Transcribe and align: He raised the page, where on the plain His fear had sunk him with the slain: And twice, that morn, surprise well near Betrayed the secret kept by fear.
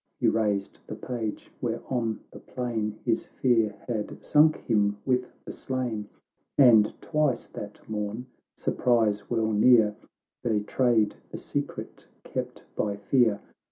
He 0.19 0.27
raised 0.27 0.79
the 0.87 0.95
page, 0.95 1.51
where 1.59 1.79
on 1.87 2.21
the 2.31 2.39
plain 2.39 2.97
His 3.05 3.27
fear 3.27 3.75
had 3.87 4.25
sunk 4.25 4.55
him 4.65 4.97
with 5.05 5.27
the 5.45 5.51
slain: 5.51 6.09
And 6.57 6.99
twice, 7.03 7.45
that 7.45 7.87
morn, 7.87 8.25
surprise 8.57 9.29
well 9.29 9.51
near 9.53 9.95
Betrayed 10.43 11.17
the 11.29 11.37
secret 11.37 12.07
kept 12.23 12.65
by 12.75 12.95
fear. 12.95 13.41